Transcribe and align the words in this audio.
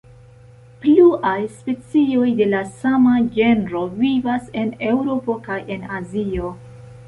Pluaj 0.85 1.33
specoj 1.57 2.31
de 2.41 2.47
la 2.55 2.63
sama 2.79 3.15
genro 3.37 3.85
vivas 4.03 4.51
en 4.65 4.75
Eŭropo 4.93 5.39
kaj 5.49 5.63
en 5.77 5.87
Azio. 6.03 6.55